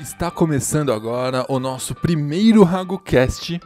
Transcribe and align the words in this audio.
Está 0.00 0.30
começando 0.30 0.92
agora 0.92 1.44
o 1.48 1.58
nosso 1.58 1.92
primeiro 1.92 2.62
RaguCast. 2.62 3.60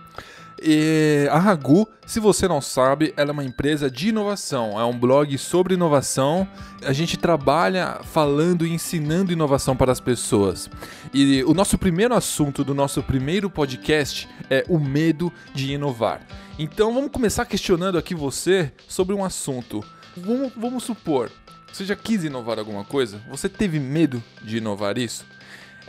E 0.63 1.29
a 1.31 1.39
Ragu, 1.39 1.87
se 2.07 2.21
você 2.21 2.49
não 2.49 2.61
sabe, 2.61 3.13
ela 3.19 3.31
é 3.31 3.33
uma 3.33 3.45
empresa 3.45 3.91
de 3.91 4.09
inovação, 4.09 4.81
é 4.81 4.85
um 4.85 4.99
blog 4.99 5.37
sobre 5.37 5.75
inovação. 5.75 6.49
A 6.85 6.93
gente 6.93 7.19
trabalha 7.19 8.01
falando 8.03 8.67
e 8.67 8.73
ensinando 8.73 9.33
inovação 9.33 9.77
para 9.77 9.93
as 9.93 10.01
pessoas. 10.01 10.71
E 11.13 11.45
o 11.45 11.53
nosso 11.53 11.77
primeiro 11.77 12.15
assunto 12.15 12.65
do 12.65 12.75
nosso 12.75 13.03
primeiro 13.03 13.51
podcast 13.51 14.27
é 14.49 14.65
o 14.69 14.79
medo 14.79 15.31
de 15.53 15.73
inovar. 15.73 16.23
Então 16.59 16.95
vamos 16.95 17.11
começar 17.11 17.45
questionando 17.45 17.99
aqui 17.99 18.15
você 18.15 18.73
sobre 18.89 19.15
um 19.15 19.23
assunto. 19.23 19.85
Vamos, 20.17 20.53
vamos 20.57 20.85
supor, 20.85 21.31
você 21.73 21.87
já 21.87 21.97
quis 21.97 22.23
inovar 22.23 22.59
alguma 22.59 22.85
coisa? 22.85 23.19
Você 23.31 23.49
teve 23.49 23.81
medo 23.81 24.23
de 24.43 24.59
inovar 24.59 24.99
isso? 24.99 25.25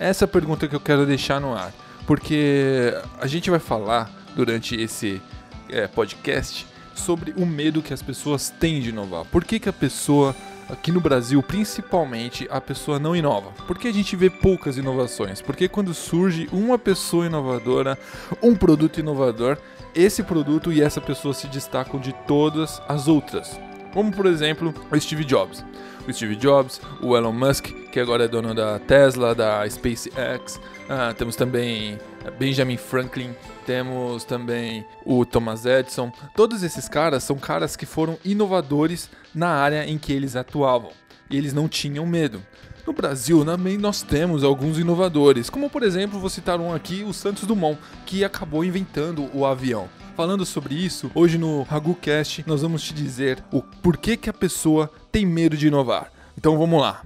Essa 0.03 0.25
é 0.25 0.27
pergunta 0.27 0.67
que 0.67 0.75
eu 0.75 0.81
quero 0.81 1.05
deixar 1.05 1.39
no 1.39 1.53
ar, 1.53 1.71
porque 2.05 2.93
a 3.21 3.25
gente 3.25 3.49
vai 3.49 3.57
falar 3.57 4.11
durante 4.35 4.75
esse 4.75 5.21
é, 5.69 5.87
podcast 5.87 6.67
sobre 6.93 7.33
o 7.37 7.45
medo 7.45 7.81
que 7.81 7.93
as 7.93 8.01
pessoas 8.01 8.49
têm 8.49 8.81
de 8.81 8.89
inovar. 8.89 9.23
Por 9.23 9.45
que, 9.45 9.61
que 9.61 9.69
a 9.69 9.71
pessoa, 9.71 10.35
aqui 10.69 10.91
no 10.91 10.99
Brasil 10.99 11.41
principalmente, 11.41 12.45
a 12.51 12.59
pessoa 12.59 12.99
não 12.99 13.15
inova? 13.15 13.51
Por 13.65 13.77
que 13.77 13.87
a 13.87 13.93
gente 13.93 14.13
vê 14.17 14.29
poucas 14.29 14.75
inovações? 14.75 15.41
Porque 15.41 15.69
quando 15.69 15.93
surge 15.93 16.49
uma 16.51 16.77
pessoa 16.77 17.27
inovadora, 17.27 17.97
um 18.41 18.55
produto 18.55 18.99
inovador, 18.99 19.57
esse 19.95 20.21
produto 20.21 20.73
e 20.73 20.81
essa 20.81 20.99
pessoa 20.99 21.33
se 21.33 21.47
destacam 21.47 21.97
de 21.97 22.11
todas 22.27 22.81
as 22.89 23.07
outras. 23.07 23.57
Como 23.93 24.11
por 24.11 24.25
exemplo 24.25 24.73
o 24.91 24.99
Steve 24.99 25.23
Jobs. 25.23 25.63
O 26.07 26.11
Steve 26.11 26.35
Jobs, 26.35 26.81
o 27.01 27.15
Elon 27.15 27.31
Musk, 27.31 27.67
que 27.91 27.99
agora 27.99 28.25
é 28.25 28.27
dono 28.27 28.53
da 28.53 28.77
Tesla, 28.77 29.33
da 29.33 29.67
SpaceX. 29.69 30.59
Ah, 30.89 31.13
temos 31.17 31.35
também 31.35 31.97
Benjamin 32.37 32.75
Franklin, 32.75 33.33
temos 33.65 34.25
também 34.25 34.85
o 35.05 35.25
Thomas 35.25 35.65
Edison. 35.65 36.11
Todos 36.35 36.61
esses 36.61 36.89
caras 36.89 37.23
são 37.23 37.37
caras 37.37 37.77
que 37.77 37.85
foram 37.85 38.17
inovadores 38.25 39.09
na 39.33 39.47
área 39.47 39.87
em 39.89 39.97
que 39.97 40.11
eles 40.11 40.35
atuavam. 40.35 40.91
E 41.29 41.37
eles 41.37 41.53
não 41.53 41.69
tinham 41.69 42.05
medo. 42.05 42.41
No 42.85 42.91
Brasil, 42.91 43.45
também 43.45 43.77
nós 43.77 44.01
temos 44.01 44.43
alguns 44.43 44.77
inovadores, 44.77 45.49
como 45.49 45.69
por 45.69 45.83
exemplo, 45.83 46.19
vou 46.19 46.29
citar 46.29 46.59
um 46.59 46.73
aqui, 46.73 47.05
o 47.07 47.13
Santos 47.13 47.45
Dumont, 47.45 47.79
que 48.05 48.25
acabou 48.25 48.65
inventando 48.65 49.29
o 49.33 49.45
avião. 49.45 49.87
Falando 50.15 50.45
sobre 50.45 50.75
isso, 50.75 51.09
hoje 51.15 51.39
no 51.39 51.63
RaguCast 51.63 52.43
nós 52.45 52.61
vamos 52.61 52.83
te 52.83 52.93
dizer 52.93 53.43
o 53.51 53.63
porquê 53.63 54.15
que 54.15 54.29
a 54.29 54.33
pessoa 54.33 54.91
tem 55.11 55.25
medo 55.25 55.57
de 55.57 55.67
inovar. 55.67 56.11
Então 56.37 56.55
vamos 56.55 56.79
lá. 56.79 57.01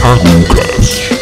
RaguCast. 0.00 1.19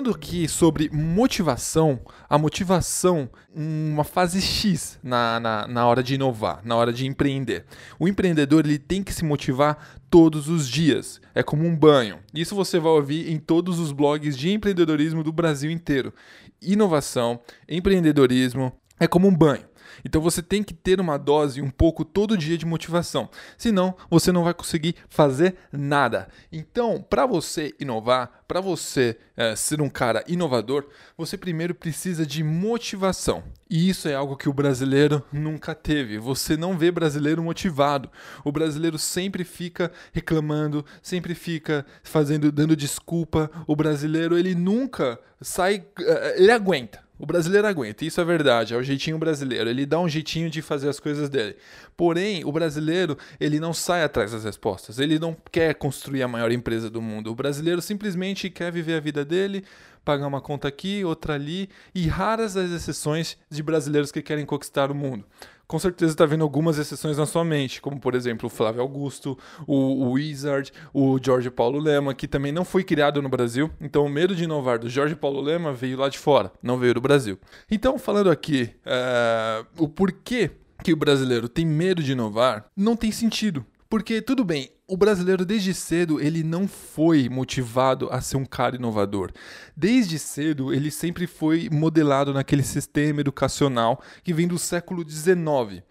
Falando 0.00 0.16
aqui 0.16 0.48
sobre 0.48 0.88
motivação, 0.90 2.00
a 2.26 2.38
motivação, 2.38 3.28
uma 3.54 4.02
fase 4.02 4.40
X 4.40 4.98
na, 5.02 5.38
na, 5.38 5.68
na, 5.68 5.86
hora 5.86 6.02
de 6.02 6.14
inovar, 6.14 6.62
na 6.64 6.74
hora 6.74 6.90
de 6.90 7.06
empreender. 7.06 7.66
O 7.98 8.08
empreendedor 8.08 8.64
ele 8.64 8.78
tem 8.78 9.02
que 9.02 9.12
se 9.12 9.22
motivar 9.26 10.00
todos 10.08 10.48
os 10.48 10.66
dias. 10.66 11.20
É 11.34 11.42
como 11.42 11.66
um 11.66 11.76
banho. 11.76 12.18
Isso 12.32 12.54
você 12.54 12.78
vai 12.78 12.92
ouvir 12.92 13.30
em 13.30 13.36
todos 13.36 13.78
os 13.78 13.92
blogs 13.92 14.38
de 14.38 14.50
empreendedorismo 14.50 15.22
do 15.22 15.34
Brasil 15.34 15.70
inteiro 15.70 16.14
inovação, 16.62 17.38
empreendedorismo, 17.68 18.72
é 18.98 19.06
como 19.06 19.28
um 19.28 19.36
banho. 19.36 19.69
Então 20.04 20.20
você 20.20 20.42
tem 20.42 20.62
que 20.62 20.74
ter 20.74 21.00
uma 21.00 21.18
dose 21.18 21.60
um 21.60 21.70
pouco 21.70 22.04
todo 22.04 22.36
dia 22.36 22.56
de 22.56 22.66
motivação. 22.66 23.28
Senão 23.56 23.94
você 24.08 24.32
não 24.32 24.44
vai 24.44 24.54
conseguir 24.54 24.94
fazer 25.08 25.56
nada. 25.72 26.28
Então, 26.52 27.04
para 27.08 27.26
você 27.26 27.74
inovar, 27.78 28.44
para 28.46 28.60
você 28.60 29.16
é, 29.36 29.54
ser 29.54 29.80
um 29.80 29.88
cara 29.88 30.24
inovador, 30.26 30.86
você 31.16 31.36
primeiro 31.36 31.74
precisa 31.74 32.26
de 32.26 32.42
motivação. 32.42 33.44
E 33.70 33.88
isso 33.88 34.08
é 34.08 34.14
algo 34.14 34.36
que 34.36 34.48
o 34.48 34.52
brasileiro 34.52 35.24
nunca 35.32 35.74
teve. 35.74 36.18
Você 36.18 36.56
não 36.56 36.76
vê 36.76 36.90
brasileiro 36.90 37.42
motivado. 37.42 38.10
O 38.44 38.50
brasileiro 38.50 38.98
sempre 38.98 39.44
fica 39.44 39.92
reclamando, 40.12 40.84
sempre 41.00 41.34
fica 41.34 41.86
fazendo, 42.02 42.50
dando 42.50 42.74
desculpa. 42.74 43.50
O 43.66 43.76
brasileiro 43.76 44.36
ele 44.36 44.54
nunca 44.56 45.18
sai, 45.40 45.84
eh, 46.00 46.34
ele 46.38 46.50
aguenta. 46.50 47.09
O 47.20 47.26
brasileiro 47.26 47.66
aguenta, 47.66 48.02
isso 48.02 48.18
é 48.18 48.24
verdade, 48.24 48.72
é 48.72 48.76
o 48.78 48.82
jeitinho 48.82 49.18
brasileiro. 49.18 49.68
Ele 49.68 49.84
dá 49.84 50.00
um 50.00 50.08
jeitinho 50.08 50.48
de 50.48 50.62
fazer 50.62 50.88
as 50.88 50.98
coisas 50.98 51.28
dele. 51.28 51.54
Porém, 51.94 52.42
o 52.46 52.50
brasileiro, 52.50 53.18
ele 53.38 53.60
não 53.60 53.74
sai 53.74 54.02
atrás 54.02 54.32
das 54.32 54.42
respostas. 54.42 54.98
Ele 54.98 55.18
não 55.18 55.36
quer 55.52 55.74
construir 55.74 56.22
a 56.22 56.28
maior 56.28 56.50
empresa 56.50 56.88
do 56.88 57.02
mundo. 57.02 57.30
O 57.30 57.34
brasileiro 57.34 57.82
simplesmente 57.82 58.48
quer 58.48 58.72
viver 58.72 58.94
a 58.94 59.00
vida 59.00 59.22
dele, 59.22 59.62
pagar 60.02 60.26
uma 60.26 60.40
conta 60.40 60.66
aqui, 60.66 61.04
outra 61.04 61.34
ali, 61.34 61.68
e 61.94 62.06
raras 62.06 62.56
as 62.56 62.70
exceções 62.70 63.36
de 63.50 63.62
brasileiros 63.62 64.10
que 64.10 64.22
querem 64.22 64.46
conquistar 64.46 64.90
o 64.90 64.94
mundo 64.94 65.26
com 65.70 65.78
certeza 65.78 66.12
está 66.12 66.26
vendo 66.26 66.42
algumas 66.42 66.78
exceções 66.78 67.16
na 67.16 67.24
sua 67.24 67.44
mente, 67.44 67.80
como 67.80 68.00
por 68.00 68.16
exemplo 68.16 68.48
o 68.48 68.50
Flávio 68.50 68.82
Augusto, 68.82 69.38
o, 69.68 70.10
Wizard, 70.10 70.72
o 70.92 71.16
Jorge 71.22 71.48
Paulo 71.48 71.78
Lema, 71.78 72.12
que 72.12 72.26
também 72.26 72.50
não 72.50 72.64
foi 72.64 72.82
criado 72.82 73.22
no 73.22 73.28
Brasil. 73.28 73.70
Então 73.80 74.04
o 74.04 74.08
medo 74.08 74.34
de 74.34 74.42
inovar 74.42 74.80
do 74.80 74.90
Jorge 74.90 75.14
Paulo 75.14 75.40
Lema 75.40 75.72
veio 75.72 75.96
lá 75.96 76.08
de 76.08 76.18
fora, 76.18 76.50
não 76.60 76.76
veio 76.76 76.94
do 76.94 77.00
Brasil. 77.00 77.38
Então, 77.70 78.00
falando 78.00 78.32
aqui, 78.32 78.68
é, 78.84 79.64
o 79.78 79.88
porquê 79.88 80.50
que 80.82 80.92
o 80.92 80.96
brasileiro 80.96 81.48
tem 81.48 81.64
medo 81.64 82.02
de 82.02 82.12
inovar 82.12 82.64
não 82.76 82.96
tem 82.96 83.12
sentido. 83.12 83.64
Porque, 83.90 84.22
tudo 84.22 84.44
bem, 84.44 84.70
o 84.86 84.96
brasileiro 84.96 85.44
desde 85.44 85.74
cedo 85.74 86.20
ele 86.20 86.44
não 86.44 86.68
foi 86.68 87.28
motivado 87.28 88.08
a 88.12 88.20
ser 88.20 88.36
um 88.36 88.44
cara 88.44 88.76
inovador. 88.76 89.32
Desde 89.76 90.16
cedo 90.16 90.72
ele 90.72 90.92
sempre 90.92 91.26
foi 91.26 91.68
modelado 91.72 92.32
naquele 92.32 92.62
sistema 92.62 93.20
educacional 93.20 94.00
que 94.22 94.32
vem 94.32 94.46
do 94.46 94.60
século 94.60 95.04
XIX 95.08 95.82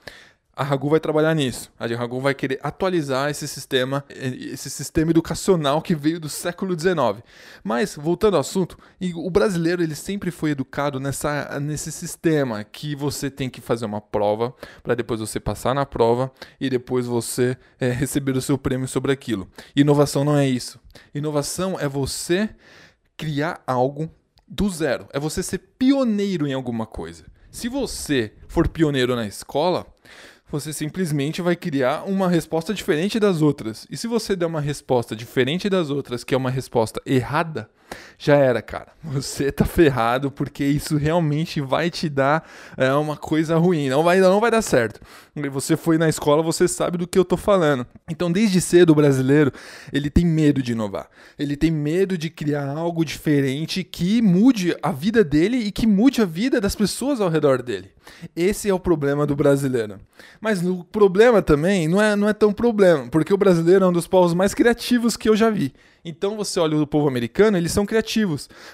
a 0.59 0.63
Ragu 0.63 0.89
vai 0.89 0.99
trabalhar 0.99 1.33
nisso. 1.33 1.71
A 1.79 1.87
Ragu 1.87 2.19
vai 2.19 2.35
querer 2.35 2.59
atualizar 2.61 3.29
esse 3.29 3.47
sistema, 3.47 4.03
esse 4.09 4.69
sistema 4.69 5.09
educacional 5.09 5.81
que 5.81 5.95
veio 5.95 6.19
do 6.19 6.27
século 6.27 6.77
XIX. 6.77 7.23
Mas 7.63 7.95
voltando 7.95 8.33
ao 8.33 8.41
assunto, 8.41 8.77
o 9.15 9.29
brasileiro 9.31 9.81
ele 9.81 9.95
sempre 9.95 10.31
foi 10.31 10.49
educado 10.51 10.99
nessa, 10.99 11.57
nesse 11.61 11.93
sistema 11.93 12.61
que 12.61 12.93
você 12.93 13.31
tem 13.31 13.49
que 13.49 13.61
fazer 13.61 13.85
uma 13.85 14.01
prova 14.01 14.53
para 14.83 14.95
depois 14.95 15.21
você 15.21 15.39
passar 15.39 15.73
na 15.73 15.85
prova 15.85 16.29
e 16.59 16.69
depois 16.69 17.05
você 17.05 17.57
é, 17.79 17.89
receber 17.89 18.35
o 18.35 18.41
seu 18.41 18.57
prêmio 18.57 18.85
sobre 18.87 19.13
aquilo. 19.13 19.47
Inovação 19.73 20.25
não 20.25 20.37
é 20.37 20.45
isso. 20.45 20.77
Inovação 21.15 21.79
é 21.79 21.87
você 21.87 22.49
criar 23.15 23.63
algo 23.65 24.11
do 24.45 24.69
zero. 24.69 25.07
É 25.13 25.19
você 25.21 25.41
ser 25.41 25.59
pioneiro 25.79 26.45
em 26.45 26.51
alguma 26.51 26.85
coisa. 26.85 27.23
Se 27.49 27.69
você 27.69 28.33
for 28.47 28.67
pioneiro 28.67 29.15
na 29.15 29.25
escola, 29.25 29.87
você 30.51 30.73
simplesmente 30.73 31.41
vai 31.41 31.55
criar 31.55 32.03
uma 32.03 32.27
resposta 32.27 32.73
diferente 32.73 33.19
das 33.19 33.41
outras. 33.41 33.85
E 33.89 33.95
se 33.95 34.07
você 34.07 34.35
der 34.35 34.47
uma 34.47 34.61
resposta 34.61 35.15
diferente 35.15 35.69
das 35.69 35.89
outras, 35.89 36.23
que 36.23 36.33
é 36.33 36.37
uma 36.37 36.49
resposta 36.49 37.01
errada, 37.05 37.69
já 38.21 38.35
era, 38.35 38.61
cara. 38.61 38.89
Você 39.01 39.49
tá 39.49 39.63
ferrado 39.63 40.29
porque 40.29 40.65
isso 40.65 40.97
realmente 40.97 41.61
vai 41.61 41.89
te 41.89 42.09
dar 42.09 42.45
é, 42.75 42.91
uma 42.91 43.15
coisa 43.15 43.57
ruim. 43.57 43.87
Não 43.87 44.03
vai, 44.03 44.19
não 44.19 44.41
vai 44.41 44.51
dar 44.51 44.61
certo. 44.61 44.99
Você 45.49 45.77
foi 45.77 45.97
na 45.97 46.09
escola, 46.09 46.43
você 46.43 46.67
sabe 46.67 46.97
do 46.97 47.07
que 47.07 47.17
eu 47.17 47.23
tô 47.23 47.37
falando. 47.37 47.87
Então, 48.09 48.29
desde 48.29 48.59
cedo, 48.59 48.89
o 48.89 48.95
brasileiro 48.95 49.53
ele 49.93 50.09
tem 50.09 50.25
medo 50.25 50.61
de 50.61 50.73
inovar. 50.73 51.09
Ele 51.37 51.55
tem 51.55 51.71
medo 51.71 52.17
de 52.17 52.29
criar 52.29 52.67
algo 52.67 53.05
diferente 53.05 53.85
que 53.85 54.21
mude 54.21 54.75
a 54.83 54.91
vida 54.91 55.23
dele 55.23 55.55
e 55.55 55.71
que 55.71 55.87
mude 55.87 56.21
a 56.21 56.25
vida 56.25 56.59
das 56.59 56.75
pessoas 56.75 57.21
ao 57.21 57.29
redor 57.29 57.61
dele. 57.61 57.89
Esse 58.35 58.69
é 58.69 58.73
o 58.73 58.79
problema 58.79 59.25
do 59.25 59.35
brasileiro. 59.35 59.97
Mas 60.41 60.61
o 60.65 60.83
problema 60.83 61.41
também 61.41 61.87
não 61.87 62.01
é, 62.01 62.17
não 62.17 62.27
é 62.27 62.33
tão 62.33 62.51
problema, 62.51 63.07
porque 63.07 63.33
o 63.33 63.37
brasileiro 63.37 63.85
é 63.85 63.87
um 63.87 63.93
dos 63.93 64.07
povos 64.07 64.33
mais 64.33 64.53
criativos 64.53 65.15
que 65.15 65.29
eu 65.29 65.35
já 65.37 65.49
vi. 65.49 65.73
Então 66.03 66.37
você 66.37 66.59
olha 66.59 66.77
o 66.77 66.87
povo 66.87 67.07
americano, 67.07 67.57
eles 67.57 67.71
são 67.71 67.85
criativos, 67.85 68.08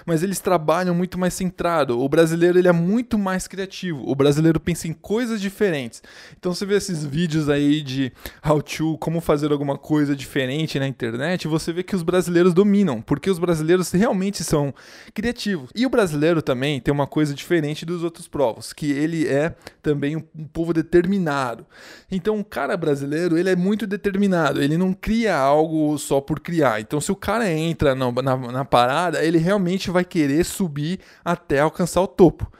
mas 0.04 0.22
eles 0.22 0.40
trabalham 0.40 0.94
muito 0.94 1.18
mais 1.18 1.34
centrado. 1.34 2.00
O 2.00 2.08
brasileiro 2.08 2.58
ele 2.58 2.68
é 2.68 2.72
muito 2.72 3.18
mais 3.18 3.46
criativo. 3.46 4.02
O 4.06 4.14
brasileiro 4.14 4.58
pensa 4.58 4.88
em 4.88 4.92
coisas 4.92 5.40
diferentes. 5.40 6.02
Então 6.38 6.54
você 6.54 6.64
vê 6.64 6.76
esses 6.76 7.04
vídeos 7.04 7.48
aí 7.48 7.82
de 7.82 8.12
how 8.46 8.62
to, 8.62 8.96
como 8.98 9.20
fazer 9.20 9.52
alguma 9.52 9.76
coisa 9.76 10.14
diferente 10.14 10.78
na 10.78 10.86
internet, 10.86 11.48
você 11.48 11.72
vê 11.72 11.82
que 11.82 11.94
os 11.94 12.02
brasileiros 12.02 12.54
dominam, 12.54 13.00
porque 13.00 13.30
os 13.30 13.38
brasileiros 13.38 13.90
realmente 13.92 14.42
são 14.42 14.74
criativos. 15.14 15.70
E 15.74 15.84
o 15.84 15.90
brasileiro 15.90 16.40
também 16.42 16.80
tem 16.80 16.92
uma 16.92 17.06
coisa 17.06 17.34
diferente 17.34 17.84
dos 17.84 18.02
outros 18.02 18.28
povos, 18.28 18.72
que 18.72 18.90
ele 18.92 19.26
é 19.26 19.54
também 19.82 20.16
um, 20.16 20.22
um 20.36 20.46
povo 20.46 20.72
determinado. 20.72 21.66
Então 22.10 22.38
o 22.38 22.44
cara 22.44 22.76
brasileiro, 22.76 23.36
ele 23.36 23.50
é 23.50 23.56
muito 23.56 23.86
determinado, 23.86 24.62
ele 24.62 24.76
não 24.76 24.92
cria 24.92 25.36
algo 25.36 25.96
só 25.98 26.20
por 26.20 26.40
criar. 26.40 26.80
Então 26.80 27.00
se 27.00 27.10
o 27.12 27.16
cara 27.16 27.50
entra 27.50 27.94
na, 27.94 28.10
na, 28.12 28.36
na 28.36 28.64
parada, 28.64 29.24
ele 29.26 29.38
realmente 29.38 29.90
vai 29.90 30.04
querer 30.04 30.44
subir 30.44 31.00
até 31.24 31.60
alcançar 31.60 32.00
o 32.00 32.06
topo. 32.06 32.50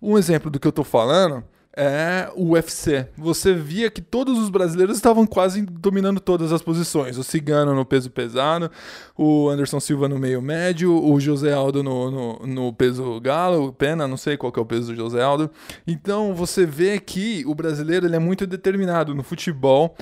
Um 0.00 0.16
exemplo 0.16 0.50
do 0.50 0.58
que 0.58 0.66
eu 0.66 0.72
tô 0.72 0.84
falando 0.84 1.44
é 1.76 2.28
o 2.34 2.50
UFC. 2.50 3.06
Você 3.16 3.54
via 3.54 3.90
que 3.90 4.02
todos 4.02 4.38
os 4.38 4.50
brasileiros 4.50 4.96
estavam 4.96 5.26
quase 5.26 5.62
dominando 5.62 6.20
todas 6.20 6.52
as 6.52 6.62
posições. 6.62 7.16
O 7.16 7.22
Cigano 7.22 7.74
no 7.74 7.84
peso 7.84 8.10
pesado, 8.10 8.70
o 9.16 9.48
Anderson 9.48 9.78
Silva 9.78 10.08
no 10.08 10.18
meio 10.18 10.42
médio, 10.42 10.92
o 10.92 11.20
José 11.20 11.52
Aldo 11.52 11.82
no, 11.82 12.10
no, 12.10 12.46
no 12.46 12.72
peso 12.72 13.20
galo, 13.20 13.72
pena, 13.72 14.08
não 14.08 14.16
sei 14.16 14.36
qual 14.36 14.52
é 14.54 14.60
o 14.60 14.66
peso 14.66 14.88
do 14.88 14.96
José 14.96 15.22
Aldo. 15.22 15.50
Então 15.86 16.34
você 16.34 16.66
vê 16.66 16.98
que 16.98 17.44
o 17.46 17.54
brasileiro 17.54 18.06
ele 18.06 18.16
é 18.16 18.20
muito 18.20 18.46
determinado 18.46 19.14
no 19.14 19.22
futebol. 19.22 19.96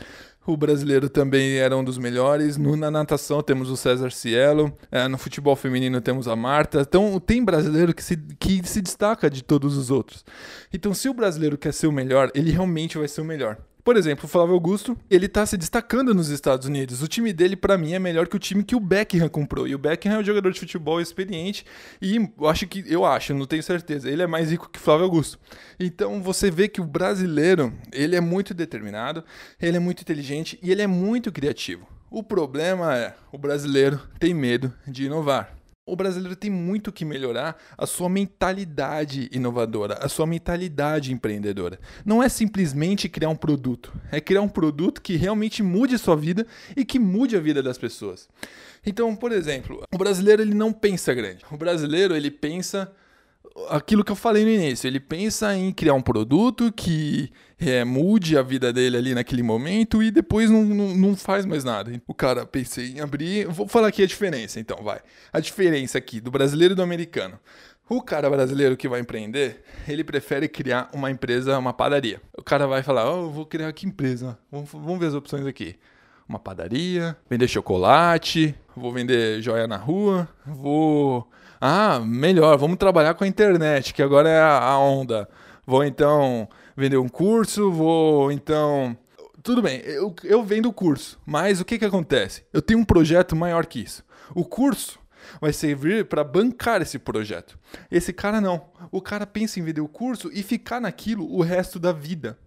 O 0.49 0.57
brasileiro 0.57 1.11
também 1.11 1.59
era 1.59 1.77
um 1.77 1.85
dos 1.85 1.99
melhores. 1.99 2.57
No, 2.57 2.75
na 2.75 2.91
natação 2.91 3.43
temos 3.43 3.69
o 3.69 3.77
César 3.77 4.11
Cielo. 4.11 4.73
É, 4.91 5.07
no 5.07 5.19
futebol 5.19 5.55
feminino 5.55 6.01
temos 6.01 6.27
a 6.27 6.35
Marta. 6.35 6.81
Então 6.81 7.21
tem 7.21 7.45
brasileiro 7.45 7.93
que 7.93 8.03
se, 8.03 8.17
que 8.17 8.67
se 8.67 8.81
destaca 8.81 9.29
de 9.29 9.45
todos 9.45 9.77
os 9.77 9.91
outros. 9.91 10.25
Então, 10.73 10.95
se 10.95 11.07
o 11.07 11.13
brasileiro 11.13 11.59
quer 11.59 11.75
ser 11.75 11.87
o 11.87 11.93
melhor, 11.93 12.31
ele 12.35 12.51
realmente 12.51 12.97
vai 12.97 13.07
ser 13.07 13.21
o 13.21 13.27
melhor. 13.27 13.59
Por 13.89 13.97
exemplo, 13.97 14.27
o 14.27 14.29
Flávio 14.29 14.53
Augusto, 14.53 14.95
ele 15.11 15.27
tá 15.27 15.47
se 15.47 15.57
destacando 15.57 16.15
nos 16.15 16.29
Estados 16.29 16.67
Unidos. 16.67 17.03
O 17.03 17.09
time 17.09 17.33
dele, 17.33 17.57
para 17.57 17.79
mim, 17.79 17.95
é 17.95 17.99
melhor 17.99 18.29
que 18.29 18.37
o 18.37 18.39
time 18.39 18.63
que 18.63 18.77
o 18.77 18.81
Beckham 18.81 19.31
comprou. 19.31 19.67
E 19.67 19.75
o 19.75 19.79
Beckham 19.79 20.13
é 20.13 20.19
um 20.19 20.23
jogador 20.23 20.53
de 20.53 20.61
futebol 20.61 21.01
experiente 21.01 21.65
e 21.99 22.17
eu 22.17 22.47
acho 22.47 22.67
que, 22.67 22.85
eu 22.87 23.07
acho, 23.07 23.33
não 23.33 23.47
tenho 23.47 23.63
certeza, 23.63 24.11
ele 24.11 24.21
é 24.21 24.27
mais 24.27 24.51
rico 24.51 24.69
que 24.69 24.79
Flávio 24.79 25.05
Augusto. 25.05 25.41
Então 25.81 26.23
você 26.23 26.51
vê 26.51 26.69
que 26.69 26.83
o 26.83 26.85
brasileiro, 26.85 27.73
ele 27.91 28.15
é 28.15 28.21
muito 28.21 28.53
determinado, 28.53 29.25
ele 29.59 29.79
é 29.79 29.81
muito 29.81 30.03
inteligente 30.03 30.59
e 30.63 30.71
ele 30.71 30.83
é 30.83 30.87
muito 30.87 31.33
criativo. 31.33 31.89
O 32.11 32.23
problema 32.23 32.95
é, 32.95 33.15
o 33.33 33.39
brasileiro 33.39 33.99
tem 34.19 34.35
medo 34.35 34.71
de 34.87 35.07
inovar 35.07 35.58
o 35.89 35.97
brasileiro 35.97 36.37
tem 36.37 36.51
muito 36.51 36.93
que 36.93 37.05
melhorar 37.05 37.57
a 37.77 37.87
sua 37.87 38.09
mentalidade 38.09 39.29
inovadora, 39.33 39.95
a 39.95 40.09
sua 40.09 40.27
mentalidade 40.27 41.13
empreendedora. 41.13 41.81
Não 42.05 42.23
é 42.23 42.29
simplesmente 42.29 43.09
criar 43.09 43.31
um 43.31 43.37
produto, 43.37 43.93
é 44.13 44.21
criar 44.21 44.43
um 44.43 44.49
produto 44.49 45.01
que 45.01 45.17
realmente 45.17 45.63
mude 45.63 45.95
a 45.95 45.99
sua 45.99 46.15
vida 46.15 46.47
e 46.77 46.85
que 46.85 46.99
mude 46.99 47.37
a 47.37 47.41
vida 47.41 47.63
das 47.63 47.79
pessoas. 47.79 48.29
Então, 48.85 49.17
por 49.17 49.33
exemplo, 49.33 49.83
o 49.93 49.99
brasileiro 49.99 50.43
ele 50.43 50.55
não 50.55 50.73
pensa 50.73 51.15
grande. 51.15 51.45
O 51.51 51.57
brasileiro 51.57 52.15
ele 52.15 52.31
pensa 52.31 52.93
aquilo 53.71 54.05
que 54.05 54.13
eu 54.13 54.17
falei 54.17 54.45
no 54.45 54.51
início. 54.51 54.87
Ele 54.87 55.01
pensa 55.01 55.55
em 55.55 55.73
criar 55.73 55.95
um 55.95 56.03
produto 56.03 56.73
que 56.73 57.31
é, 57.59 57.85
mude 57.85 58.37
a 58.37 58.43
vida 58.43 58.73
dele 58.73 58.97
ali 58.97 59.15
naquele 59.15 59.43
momento 59.43 60.03
e 60.03 60.11
depois 60.11 60.51
não, 60.51 60.65
não, 60.65 60.95
não, 60.95 61.17
faz 61.17 61.45
mais 61.45 61.65
nada. 61.65 62.01
O 62.07 62.15
cara 62.15 62.47
pensa 62.47 62.83
em 62.83 63.01
abrir. 63.01 63.47
Vou 63.49 63.67
falar 63.67 63.89
aqui 63.89 64.03
a 64.03 64.07
diferença, 64.07 64.61
então, 64.61 64.83
vai. 64.83 65.01
A 65.33 65.41
diferença 65.41 65.99
aqui 65.99 66.21
do 66.21 66.31
brasileiro 66.31 66.75
e 66.75 66.77
do 66.77 66.83
americano. 66.83 67.39
O 67.89 68.03
cara 68.03 68.29
brasileiro 68.29 68.77
que 68.77 68.87
vai 68.87 69.01
empreender, 69.01 69.65
ele 69.89 70.05
prefere 70.05 70.47
criar 70.47 70.91
uma 70.93 71.11
empresa, 71.11 71.59
uma 71.59 71.73
padaria. 71.73 72.21
O 72.37 72.43
cara 72.43 72.67
vai 72.67 72.83
falar: 72.83 73.11
oh, 73.11 73.25
eu 73.25 73.31
vou 73.31 73.47
criar 73.47 73.73
que 73.73 73.87
empresa? 73.87 74.39
Vamos, 74.53 74.71
vamos 74.71 74.99
ver 74.99 75.07
as 75.07 75.15
opções 75.15 75.47
aqui 75.47 75.77
uma 76.29 76.39
padaria, 76.39 77.17
vender 77.29 77.49
chocolate, 77.49 78.55
vou 78.77 78.93
vender 78.93 79.41
joia 79.41 79.67
na 79.67 79.77
rua, 79.77 80.29
vou 80.45 81.27
ah, 81.61 82.01
melhor, 82.01 82.57
vamos 82.57 82.79
trabalhar 82.79 83.15
com 83.15 83.25
a 83.25 83.29
internet, 83.29 83.93
que 83.93 84.03
agora 84.03 84.29
é 84.29 84.41
a 84.41 84.79
onda. 84.79 85.29
Vou 85.67 85.85
então 85.85 86.49
vender 86.77 86.97
um 86.97 87.09
curso, 87.09 87.71
vou 87.71 88.31
então. 88.31 88.97
Tudo 89.43 89.63
bem, 89.63 89.81
eu, 89.85 90.15
eu 90.25 90.43
vendo 90.43 90.69
o 90.69 90.73
curso, 90.73 91.19
mas 91.25 91.61
o 91.61 91.65
que, 91.65 91.79
que 91.79 91.85
acontece? 91.85 92.45
Eu 92.53 92.63
tenho 92.63 92.81
um 92.81 92.85
projeto 92.85 93.35
maior 93.35 93.67
que 93.67 93.81
isso. 93.81 94.05
O 94.35 94.45
curso 94.45 94.99
vai 95.41 95.53
servir 95.53 96.07
para 96.07 96.25
bancar 96.25 96.81
esse 96.83 96.99
projeto. 96.99 97.59
Esse 97.91 98.13
cara 98.13 98.41
não. 98.41 98.71
O 98.91 99.01
cara 99.01 99.27
pensa 99.27 99.59
em 99.59 99.63
vender 99.63 99.81
o 99.81 99.89
curso 99.89 100.31
e 100.33 100.43
ficar 100.43 100.81
naquilo 100.81 101.31
o 101.31 101.43
resto 101.43 101.79
da 101.79 101.93
vida. 101.93 102.39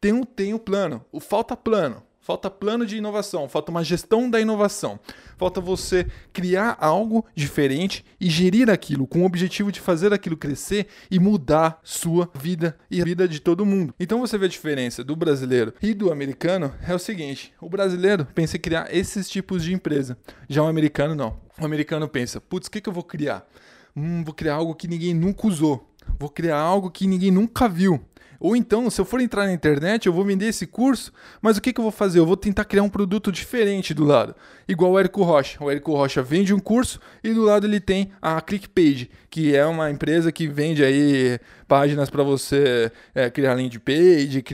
Tem 0.00 0.12
um, 0.12 0.22
tem 0.22 0.54
um 0.54 0.58
plano, 0.58 1.04
o 1.10 1.20
falta 1.20 1.56
plano. 1.56 2.02
Falta 2.28 2.50
plano 2.50 2.84
de 2.84 2.98
inovação, 2.98 3.48
falta 3.48 3.70
uma 3.70 3.82
gestão 3.82 4.28
da 4.28 4.38
inovação. 4.38 5.00
Falta 5.38 5.62
você 5.62 6.06
criar 6.30 6.76
algo 6.78 7.24
diferente 7.34 8.04
e 8.20 8.28
gerir 8.28 8.68
aquilo 8.68 9.06
com 9.06 9.22
o 9.22 9.24
objetivo 9.24 9.72
de 9.72 9.80
fazer 9.80 10.12
aquilo 10.12 10.36
crescer 10.36 10.88
e 11.10 11.18
mudar 11.18 11.80
sua 11.82 12.28
vida 12.34 12.76
e 12.90 13.00
a 13.00 13.04
vida 13.06 13.26
de 13.26 13.40
todo 13.40 13.64
mundo. 13.64 13.94
Então 13.98 14.20
você 14.20 14.36
vê 14.36 14.44
a 14.44 14.50
diferença 14.50 15.02
do 15.02 15.16
brasileiro 15.16 15.72
e 15.80 15.94
do 15.94 16.12
americano 16.12 16.70
é 16.86 16.94
o 16.94 16.98
seguinte: 16.98 17.54
o 17.62 17.70
brasileiro 17.70 18.26
pensa 18.34 18.58
em 18.58 18.60
criar 18.60 18.94
esses 18.94 19.26
tipos 19.26 19.64
de 19.64 19.72
empresa, 19.72 20.18
já 20.50 20.62
o 20.62 20.66
americano 20.66 21.14
não. 21.14 21.40
O 21.58 21.64
americano 21.64 22.06
pensa, 22.06 22.42
putz, 22.42 22.68
o 22.68 22.70
que, 22.70 22.82
que 22.82 22.90
eu 22.90 22.92
vou 22.92 23.04
criar? 23.04 23.48
Hum, 23.96 24.22
vou 24.22 24.34
criar 24.34 24.56
algo 24.56 24.74
que 24.74 24.86
ninguém 24.86 25.14
nunca 25.14 25.46
usou. 25.46 25.88
Vou 26.18 26.28
criar 26.28 26.58
algo 26.58 26.90
que 26.90 27.06
ninguém 27.06 27.30
nunca 27.30 27.68
viu. 27.68 28.00
Ou 28.40 28.54
então, 28.54 28.88
se 28.88 29.00
eu 29.00 29.04
for 29.04 29.20
entrar 29.20 29.46
na 29.46 29.52
internet, 29.52 30.06
eu 30.06 30.12
vou 30.12 30.24
vender 30.24 30.46
esse 30.46 30.64
curso, 30.64 31.12
mas 31.42 31.56
o 31.56 31.60
que, 31.60 31.72
que 31.72 31.80
eu 31.80 31.82
vou 31.82 31.90
fazer? 31.90 32.20
Eu 32.20 32.26
vou 32.26 32.36
tentar 32.36 32.64
criar 32.64 32.84
um 32.84 32.88
produto 32.88 33.32
diferente 33.32 33.92
do 33.92 34.04
lado. 34.04 34.34
Igual 34.68 34.92
o 34.92 34.98
Érico 34.98 35.24
Rocha. 35.24 35.62
O 35.62 35.68
Érico 35.68 35.92
Rocha 35.92 36.22
vende 36.22 36.54
um 36.54 36.60
curso 36.60 37.00
e 37.22 37.34
do 37.34 37.42
lado 37.42 37.66
ele 37.66 37.80
tem 37.80 38.12
a 38.22 38.40
ClickPage, 38.40 39.10
que 39.28 39.56
é 39.56 39.66
uma 39.66 39.90
empresa 39.90 40.30
que 40.30 40.46
vende 40.46 40.84
aí 40.84 41.40
páginas 41.66 42.10
para 42.10 42.22
você 42.22 42.92
é, 43.12 43.28
criar 43.28 43.54
landing 43.54 43.80
page, 43.80 44.44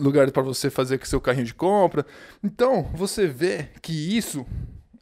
lugares 0.00 0.32
para 0.32 0.42
você 0.42 0.70
fazer 0.70 0.96
com 0.96 1.04
seu 1.04 1.20
carrinho 1.20 1.44
de 1.44 1.54
compra. 1.54 2.06
Então, 2.42 2.90
você 2.94 3.26
vê 3.26 3.68
que 3.82 4.16
isso 4.16 4.46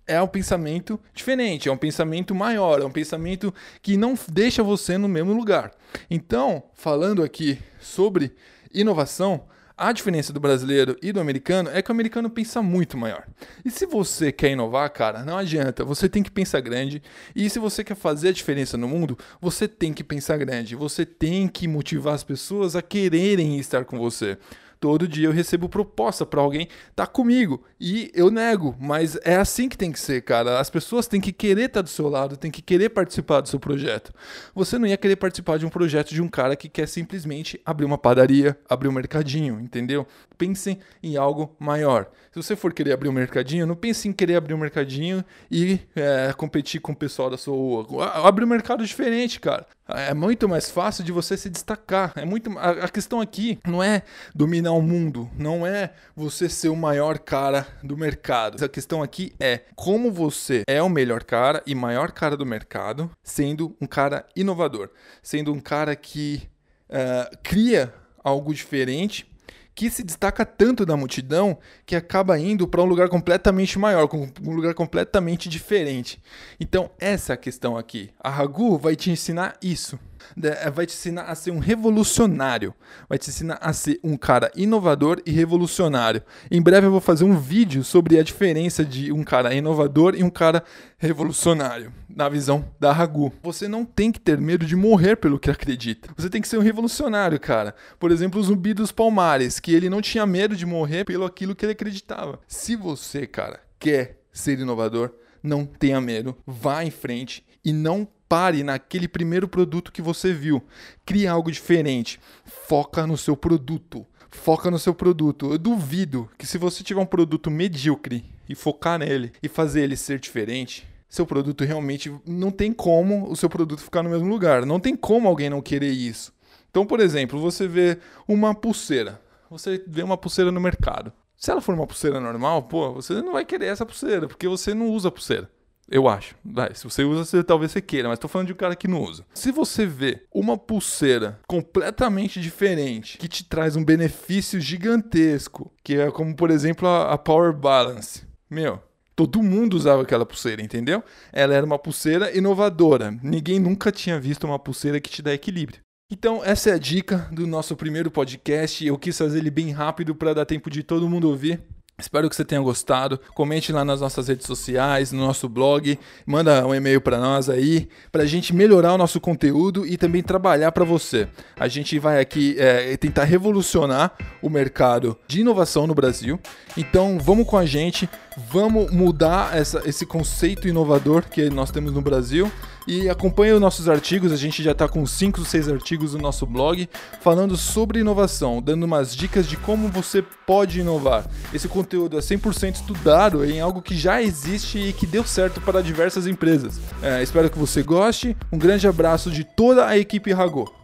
é 0.06 0.20
um 0.20 0.28
pensamento 0.28 1.00
diferente, 1.14 1.68
é 1.68 1.72
um 1.72 1.76
pensamento 1.76 2.34
maior, 2.34 2.80
é 2.80 2.84
um 2.84 2.90
pensamento 2.90 3.52
que 3.80 3.96
não 3.96 4.14
deixa 4.28 4.62
você 4.62 4.98
no 4.98 5.08
mesmo 5.08 5.32
lugar. 5.32 5.72
Então, 6.10 6.62
falando 6.74 7.22
aqui 7.22 7.58
sobre 7.80 8.34
inovação, 8.72 9.44
a 9.76 9.90
diferença 9.90 10.32
do 10.32 10.38
brasileiro 10.38 10.96
e 11.02 11.10
do 11.10 11.18
americano 11.18 11.68
é 11.72 11.82
que 11.82 11.90
o 11.90 11.92
americano 11.92 12.30
pensa 12.30 12.62
muito 12.62 12.96
maior. 12.96 13.26
E 13.64 13.70
se 13.70 13.86
você 13.86 14.30
quer 14.30 14.52
inovar, 14.52 14.88
cara, 14.90 15.24
não 15.24 15.36
adianta, 15.36 15.84
você 15.84 16.08
tem 16.08 16.22
que 16.22 16.30
pensar 16.30 16.60
grande. 16.60 17.02
E 17.34 17.50
se 17.50 17.58
você 17.58 17.82
quer 17.82 17.96
fazer 17.96 18.28
a 18.28 18.32
diferença 18.32 18.76
no 18.76 18.86
mundo, 18.86 19.18
você 19.40 19.66
tem 19.66 19.92
que 19.92 20.04
pensar 20.04 20.36
grande. 20.36 20.76
Você 20.76 21.04
tem 21.04 21.48
que 21.48 21.66
motivar 21.66 22.14
as 22.14 22.22
pessoas 22.22 22.76
a 22.76 22.82
quererem 22.82 23.58
estar 23.58 23.84
com 23.84 23.98
você. 23.98 24.38
Todo 24.84 25.08
dia 25.08 25.28
eu 25.28 25.32
recebo 25.32 25.66
proposta 25.66 26.26
para 26.26 26.42
alguém 26.42 26.68
tá 26.94 27.06
comigo 27.06 27.64
e 27.80 28.12
eu 28.14 28.30
nego, 28.30 28.76
mas 28.78 29.16
é 29.24 29.34
assim 29.34 29.66
que 29.66 29.78
tem 29.78 29.90
que 29.90 29.98
ser, 29.98 30.20
cara. 30.20 30.60
As 30.60 30.68
pessoas 30.68 31.06
têm 31.06 31.22
que 31.22 31.32
querer 31.32 31.68
estar 31.68 31.78
tá 31.78 31.82
do 31.84 31.88
seu 31.88 32.06
lado, 32.06 32.36
têm 32.36 32.50
que 32.50 32.60
querer 32.60 32.90
participar 32.90 33.40
do 33.40 33.48
seu 33.48 33.58
projeto. 33.58 34.12
Você 34.54 34.78
não 34.78 34.86
ia 34.86 34.98
querer 34.98 35.16
participar 35.16 35.56
de 35.56 35.64
um 35.64 35.70
projeto 35.70 36.10
de 36.10 36.20
um 36.20 36.28
cara 36.28 36.54
que 36.54 36.68
quer 36.68 36.86
simplesmente 36.86 37.58
abrir 37.64 37.86
uma 37.86 37.96
padaria, 37.96 38.58
abrir 38.68 38.88
um 38.88 38.92
mercadinho, 38.92 39.58
entendeu? 39.58 40.06
Pensem 40.36 40.78
em 41.02 41.16
algo 41.16 41.56
maior. 41.58 42.10
Se 42.30 42.42
você 42.42 42.54
for 42.54 42.74
querer 42.74 42.92
abrir 42.92 43.08
um 43.08 43.12
mercadinho, 43.12 43.64
não 43.64 43.76
pense 43.76 44.06
em 44.06 44.12
querer 44.12 44.34
abrir 44.34 44.52
um 44.52 44.58
mercadinho 44.58 45.24
e 45.50 45.80
é, 45.96 46.30
competir 46.36 46.80
com 46.80 46.92
o 46.92 46.96
pessoal 46.96 47.30
da 47.30 47.38
sua 47.38 47.84
rua. 47.84 48.06
Abre 48.06 48.44
um 48.44 48.48
mercado 48.48 48.84
diferente, 48.84 49.40
cara. 49.40 49.66
É 49.86 50.14
muito 50.14 50.48
mais 50.48 50.70
fácil 50.70 51.04
de 51.04 51.12
você 51.12 51.36
se 51.36 51.50
destacar. 51.50 52.12
É 52.16 52.24
muito 52.24 52.58
a, 52.58 52.70
a 52.70 52.88
questão 52.88 53.20
aqui 53.20 53.58
não 53.66 53.82
é 53.82 54.02
dominar 54.34 54.72
o 54.74 54.82
mundo, 54.82 55.30
não 55.38 55.66
é 55.66 55.92
você 56.14 56.48
ser 56.48 56.68
o 56.68 56.76
maior 56.76 57.18
cara 57.18 57.66
do 57.82 57.96
mercado. 57.96 58.62
A 58.64 58.68
questão 58.68 59.02
aqui 59.02 59.32
é 59.40 59.60
como 59.74 60.10
você 60.10 60.62
é 60.66 60.82
o 60.82 60.88
melhor 60.88 61.24
cara 61.24 61.62
e 61.66 61.74
maior 61.74 62.12
cara 62.12 62.36
do 62.36 62.46
mercado, 62.46 63.10
sendo 63.22 63.76
um 63.80 63.86
cara 63.86 64.26
inovador, 64.36 64.90
sendo 65.22 65.52
um 65.52 65.60
cara 65.60 65.96
que 65.96 66.42
uh, 66.90 67.36
cria 67.42 67.92
algo 68.22 68.54
diferente 68.54 69.26
que 69.74 69.90
se 69.90 70.04
destaca 70.04 70.46
tanto 70.46 70.86
da 70.86 70.96
multidão 70.96 71.58
que 71.84 71.96
acaba 71.96 72.38
indo 72.38 72.68
para 72.68 72.80
um 72.80 72.86
lugar 72.86 73.08
completamente 73.08 73.78
maior, 73.78 74.08
um 74.42 74.52
lugar 74.52 74.72
completamente 74.72 75.48
diferente. 75.48 76.22
Então, 76.60 76.90
essa 76.98 77.32
é 77.32 77.34
a 77.34 77.36
questão 77.36 77.76
aqui. 77.76 78.10
A 78.20 78.30
Ragu 78.30 78.78
vai 78.78 78.94
te 78.94 79.10
ensinar 79.10 79.56
isso. 79.60 79.98
É, 80.42 80.70
vai 80.70 80.86
te 80.86 80.94
ensinar 80.94 81.22
a 81.22 81.34
ser 81.34 81.50
um 81.50 81.58
revolucionário. 81.58 82.74
Vai 83.08 83.18
te 83.18 83.30
ensinar 83.30 83.58
a 83.60 83.72
ser 83.72 83.98
um 84.02 84.16
cara 84.16 84.50
inovador 84.54 85.20
e 85.24 85.30
revolucionário. 85.30 86.22
Em 86.50 86.60
breve 86.60 86.86
eu 86.86 86.90
vou 86.90 87.00
fazer 87.00 87.24
um 87.24 87.36
vídeo 87.36 87.84
sobre 87.84 88.18
a 88.18 88.22
diferença 88.22 88.84
de 88.84 89.12
um 89.12 89.22
cara 89.22 89.54
inovador 89.54 90.14
e 90.14 90.22
um 90.22 90.30
cara 90.30 90.62
revolucionário, 90.98 91.92
na 92.08 92.28
visão 92.28 92.64
da 92.80 92.92
Ragu. 92.92 93.32
Você 93.42 93.68
não 93.68 93.84
tem 93.84 94.10
que 94.10 94.20
ter 94.20 94.38
medo 94.38 94.64
de 94.64 94.74
morrer 94.74 95.16
pelo 95.16 95.38
que 95.38 95.50
acredita. 95.50 96.08
Você 96.16 96.30
tem 96.30 96.40
que 96.40 96.48
ser 96.48 96.58
um 96.58 96.62
revolucionário, 96.62 97.38
cara. 97.38 97.74
Por 97.98 98.10
exemplo, 98.10 98.40
o 98.40 98.44
Zumbi 98.44 98.72
dos 98.72 98.90
Palmares, 98.90 99.60
que 99.60 99.74
ele 99.74 99.90
não 99.90 100.00
tinha 100.00 100.26
medo 100.26 100.56
de 100.56 100.64
morrer 100.64 101.04
pelo 101.04 101.24
aquilo 101.24 101.54
que 101.54 101.64
ele 101.64 101.72
acreditava. 101.72 102.40
Se 102.46 102.76
você, 102.76 103.26
cara, 103.26 103.60
quer 103.78 104.20
ser 104.32 104.58
inovador, 104.58 105.10
não 105.42 105.66
tenha 105.66 106.00
medo, 106.00 106.34
vá 106.46 106.82
em 106.82 106.90
frente 106.90 107.44
e 107.62 107.72
não 107.72 108.08
pare 108.28 108.62
naquele 108.62 109.08
primeiro 109.08 109.48
produto 109.48 109.92
que 109.92 110.02
você 110.02 110.32
viu. 110.32 110.62
Crie 111.04 111.26
algo 111.26 111.50
diferente. 111.50 112.20
Foca 112.44 113.06
no 113.06 113.16
seu 113.16 113.36
produto. 113.36 114.06
Foca 114.30 114.70
no 114.70 114.78
seu 114.78 114.94
produto. 114.94 115.52
Eu 115.52 115.58
duvido 115.58 116.28
que 116.36 116.46
se 116.46 116.58
você 116.58 116.82
tiver 116.82 117.00
um 117.00 117.06
produto 117.06 117.50
medíocre 117.50 118.24
e 118.48 118.54
focar 118.54 118.98
nele 118.98 119.32
e 119.42 119.48
fazer 119.48 119.82
ele 119.82 119.96
ser 119.96 120.18
diferente, 120.18 120.86
seu 121.08 121.24
produto 121.24 121.64
realmente 121.64 122.12
não 122.26 122.50
tem 122.50 122.72
como 122.72 123.30
o 123.30 123.36
seu 123.36 123.48
produto 123.48 123.80
ficar 123.80 124.02
no 124.02 124.10
mesmo 124.10 124.28
lugar. 124.28 124.66
Não 124.66 124.80
tem 124.80 124.96
como 124.96 125.28
alguém 125.28 125.48
não 125.48 125.62
querer 125.62 125.92
isso. 125.92 126.32
Então, 126.70 126.84
por 126.84 126.98
exemplo, 126.98 127.40
você 127.40 127.68
vê 127.68 127.98
uma 128.26 128.52
pulseira. 128.54 129.22
Você 129.48 129.82
vê 129.86 130.02
uma 130.02 130.16
pulseira 130.16 130.50
no 130.50 130.60
mercado. 130.60 131.12
Se 131.36 131.50
ela 131.50 131.60
for 131.60 131.74
uma 131.74 131.86
pulseira 131.86 132.18
normal, 132.18 132.64
pô, 132.64 132.92
você 132.94 133.14
não 133.22 133.34
vai 133.34 133.44
querer 133.44 133.66
essa 133.66 133.86
pulseira, 133.86 134.26
porque 134.26 134.48
você 134.48 134.74
não 134.74 134.88
usa 134.88 135.10
pulseira. 135.10 135.48
Eu 135.90 136.08
acho. 136.08 136.34
Vai, 136.44 136.74
se 136.74 136.84
você 136.84 137.04
usa, 137.04 137.24
você, 137.24 137.44
talvez 137.44 137.72
você 137.72 137.80
queira, 137.80 138.08
mas 138.08 138.18
tô 138.18 138.28
falando 138.28 138.46
de 138.46 138.52
um 138.52 138.56
cara 138.56 138.74
que 138.74 138.88
não 138.88 139.02
usa. 139.02 139.24
Se 139.34 139.52
você 139.52 139.86
vê 139.86 140.22
uma 140.32 140.56
pulseira 140.56 141.40
completamente 141.46 142.40
diferente, 142.40 143.18
que 143.18 143.28
te 143.28 143.44
traz 143.44 143.76
um 143.76 143.84
benefício 143.84 144.60
gigantesco, 144.60 145.72
que 145.82 145.96
é 145.96 146.10
como, 146.10 146.34
por 146.34 146.50
exemplo, 146.50 146.88
a, 146.88 147.12
a 147.12 147.18
Power 147.18 147.52
Balance. 147.52 148.22
Meu, 148.50 148.80
todo 149.14 149.42
mundo 149.42 149.74
usava 149.74 150.02
aquela 150.02 150.26
pulseira, 150.26 150.62
entendeu? 150.62 151.02
Ela 151.32 151.54
era 151.54 151.66
uma 151.66 151.78
pulseira 151.78 152.36
inovadora. 152.36 153.16
Ninguém 153.22 153.58
nunca 153.58 153.92
tinha 153.92 154.18
visto 154.18 154.44
uma 154.44 154.58
pulseira 154.58 155.00
que 155.00 155.10
te 155.10 155.22
dá 155.22 155.32
equilíbrio. 155.32 155.80
Então, 156.10 156.44
essa 156.44 156.70
é 156.70 156.74
a 156.74 156.78
dica 156.78 157.28
do 157.32 157.46
nosso 157.46 157.74
primeiro 157.74 158.10
podcast. 158.10 158.86
Eu 158.86 158.98
quis 158.98 159.16
fazer 159.16 159.38
ele 159.38 159.50
bem 159.50 159.70
rápido 159.70 160.14
para 160.14 160.34
dar 160.34 160.44
tempo 160.44 160.68
de 160.70 160.82
todo 160.82 161.08
mundo 161.08 161.28
ouvir. 161.28 161.60
Espero 161.96 162.28
que 162.28 162.34
você 162.34 162.44
tenha 162.44 162.60
gostado. 162.60 163.20
Comente 163.34 163.70
lá 163.70 163.84
nas 163.84 164.00
nossas 164.00 164.26
redes 164.26 164.46
sociais, 164.48 165.12
no 165.12 165.24
nosso 165.24 165.48
blog, 165.48 165.96
manda 166.26 166.66
um 166.66 166.74
e-mail 166.74 167.00
para 167.00 167.18
nós 167.18 167.48
aí, 167.48 167.88
para 168.10 168.24
a 168.24 168.26
gente 168.26 168.52
melhorar 168.52 168.94
o 168.94 168.98
nosso 168.98 169.20
conteúdo 169.20 169.86
e 169.86 169.96
também 169.96 170.20
trabalhar 170.20 170.72
para 170.72 170.84
você. 170.84 171.28
A 171.56 171.68
gente 171.68 171.96
vai 172.00 172.20
aqui 172.20 172.56
é, 172.58 172.96
tentar 172.96 173.22
revolucionar 173.22 174.12
o 174.42 174.50
mercado 174.50 175.16
de 175.28 175.42
inovação 175.42 175.86
no 175.86 175.94
Brasil. 175.94 176.40
Então 176.76 177.16
vamos 177.20 177.46
com 177.46 177.56
a 177.56 177.64
gente, 177.64 178.08
vamos 178.36 178.90
mudar 178.90 179.56
essa, 179.56 179.82
esse 179.86 180.04
conceito 180.04 180.68
inovador 180.68 181.24
que 181.24 181.48
nós 181.50 181.70
temos 181.70 181.92
no 181.92 182.00
Brasil 182.00 182.50
e 182.86 183.08
acompanhe 183.08 183.52
os 183.52 183.60
nossos 183.60 183.88
artigos, 183.88 184.30
a 184.30 184.36
gente 184.36 184.62
já 184.62 184.72
está 184.72 184.86
com 184.86 185.06
5 185.06 185.40
ou 185.40 185.46
6 185.46 185.68
artigos 185.70 186.14
no 186.14 186.20
nosso 186.20 186.44
blog 186.44 186.88
falando 187.20 187.56
sobre 187.56 188.00
inovação, 188.00 188.60
dando 188.60 188.84
umas 188.84 189.16
dicas 189.16 189.46
de 189.46 189.56
como 189.56 189.88
você 189.88 190.22
pode 190.46 190.80
inovar. 190.80 191.26
Esse 191.52 191.66
conteúdo 191.66 192.18
é 192.18 192.20
100% 192.20 192.74
estudado 192.74 193.44
em 193.44 193.60
algo 193.60 193.80
que 193.80 193.96
já 193.96 194.20
existe 194.20 194.78
e 194.78 194.92
que 194.92 195.06
deu 195.06 195.24
certo 195.24 195.60
para 195.60 195.82
diversas 195.82 196.26
empresas. 196.26 196.78
É, 197.02 197.22
espero 197.22 197.48
que 197.48 197.58
você 197.58 197.82
goste. 197.82 198.36
Um 198.52 198.58
grande 198.58 198.86
abraço 198.86 199.30
de 199.30 199.44
toda 199.44 199.86
a 199.86 199.96
equipe 199.96 200.32
Ragô. 200.32 200.83